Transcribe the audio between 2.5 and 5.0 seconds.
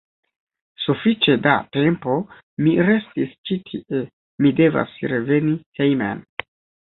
mi restis ĉi tie, mi devas